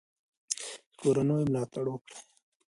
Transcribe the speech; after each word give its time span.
د 0.87 0.91
کورنیو 0.99 1.47
ملاتړ 1.51 1.85
وکړئ. 1.89 2.17